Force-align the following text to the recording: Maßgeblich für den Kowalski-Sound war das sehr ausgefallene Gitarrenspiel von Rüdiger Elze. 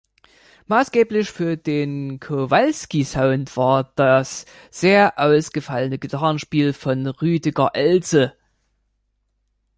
Maßgeblich 0.65 1.29
für 1.29 1.57
den 1.57 2.19
Kowalski-Sound 2.19 3.55
war 3.55 3.93
das 3.95 4.47
sehr 4.71 5.19
ausgefallene 5.19 5.99
Gitarrenspiel 5.99 6.73
von 6.73 7.05
Rüdiger 7.05 7.69
Elze. 7.75 8.35